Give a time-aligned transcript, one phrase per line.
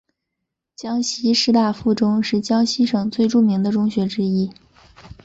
[0.75, 4.49] 江西师大附中是江西省最著名的中学之一。